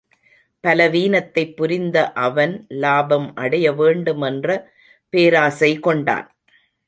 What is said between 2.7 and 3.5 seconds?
லாபம்